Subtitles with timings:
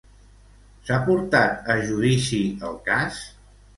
[0.87, 3.21] S'ha portat a judici el cas?